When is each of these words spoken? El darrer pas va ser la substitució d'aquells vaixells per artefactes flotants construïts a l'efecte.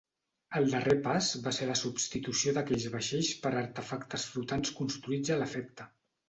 El 0.59 0.63
darrer 0.69 0.93
pas 1.07 1.27
va 1.47 1.51
ser 1.57 1.67
la 1.71 1.75
substitució 1.81 2.53
d'aquells 2.55 2.87
vaixells 2.95 3.29
per 3.45 3.53
artefactes 3.61 4.27
flotants 4.33 4.75
construïts 4.81 5.35
a 5.37 5.39
l'efecte. 5.45 5.89